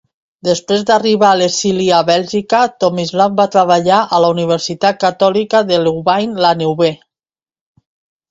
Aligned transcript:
Després 0.47 0.83
d'arribar 0.89 1.27
a 1.33 1.37
l'exili 1.41 1.89
a 1.97 1.99
Bèlgica, 2.07 2.61
Tomislav 2.83 3.35
va 3.41 3.45
treballar 3.57 3.99
a 4.17 4.21
la 4.25 4.33
Universitat 4.37 4.99
Catòlica 5.05 5.63
de 5.73 5.79
Louvain-la-Neuve. 5.83 6.89